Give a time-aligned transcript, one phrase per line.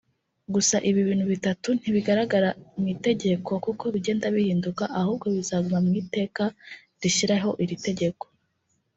[0.53, 6.43] Gusa ibi bintu bitatu ntibigaragaramu itegeko kuko bigenda bihinduka ahubwo bizaguma mu iteka
[7.01, 8.23] rishyiraho iri tegeko